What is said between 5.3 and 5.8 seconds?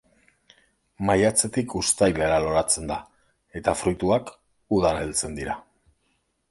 dira.